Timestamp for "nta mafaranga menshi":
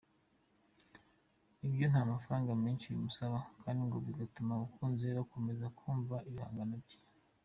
1.91-2.85